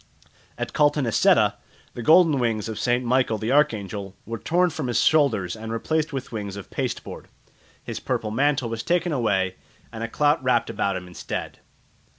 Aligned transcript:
At 0.57 0.73
Caltanisetta 0.73 1.57
the 1.93 2.01
golden 2.01 2.39
wings 2.39 2.67
of 2.67 2.79
St. 2.79 3.05
Michael 3.05 3.37
the 3.37 3.51
Archangel 3.51 4.15
were 4.25 4.39
torn 4.39 4.71
from 4.71 4.87
his 4.87 4.99
shoulders 4.99 5.55
and 5.55 5.71
replaced 5.71 6.11
with 6.11 6.31
wings 6.31 6.55
of 6.55 6.71
pasteboard; 6.71 7.27
his 7.83 7.99
purple 7.99 8.31
mantle 8.31 8.69
was 8.69 8.81
taken 8.81 9.11
away 9.11 9.57
and 9.93 10.03
a 10.03 10.07
clout 10.07 10.43
wrapt 10.43 10.71
about 10.71 10.95
him 10.95 11.05
instead. 11.05 11.59